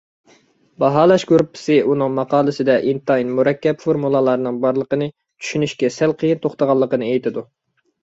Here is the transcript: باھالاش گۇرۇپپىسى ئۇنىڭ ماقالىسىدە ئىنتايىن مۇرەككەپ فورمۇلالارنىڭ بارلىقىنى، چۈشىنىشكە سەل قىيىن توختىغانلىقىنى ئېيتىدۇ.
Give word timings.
باھالاش 0.83 1.25
گۇرۇپپىسى 1.31 1.75
ئۇنىڭ 1.89 2.15
ماقالىسىدە 2.21 2.79
ئىنتايىن 2.93 3.37
مۇرەككەپ 3.41 3.87
فورمۇلالارنىڭ 3.87 4.61
بارلىقىنى، 4.67 5.13
چۈشىنىشكە 5.21 5.95
سەل 6.01 6.21
قىيىن 6.25 6.47
توختىغانلىقىنى 6.49 7.17
ئېيتىدۇ. 7.17 7.51